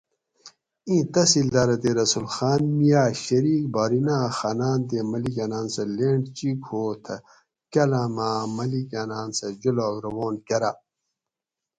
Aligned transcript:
اِیں 0.87 1.03
تحصیلداۤرہ 1.13 1.75
تے 1.81 1.89
رسول 1.99 2.25
خان 2.35 2.61
میاۤں 2.77 3.11
شریک 3.23 3.63
بحریناۤں 3.73 4.25
خاناۤن 4.37 4.79
تے 4.89 4.97
ملیکاۤناۤن 5.11 5.67
سہ 5.73 5.83
لینڑ 5.97 6.19
چیگ 6.37 6.59
ھوں 6.67 6.91
تھہ 7.03 7.15
کاۤلاۤماۤں 7.71 8.41
ملیکاۤناۤن 8.57 9.29
سہ 9.37 9.47
جولاگ 9.61 9.95
روان 10.05 10.35
کۤراۤ 10.47 10.77